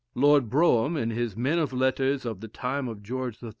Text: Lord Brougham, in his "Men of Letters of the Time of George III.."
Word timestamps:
Lord 0.15 0.49
Brougham, 0.49 0.97
in 0.97 1.11
his 1.11 1.37
"Men 1.37 1.59
of 1.59 1.71
Letters 1.71 2.25
of 2.25 2.39
the 2.41 2.47
Time 2.47 2.87
of 2.87 3.03
George 3.03 3.43
III.." 3.43 3.49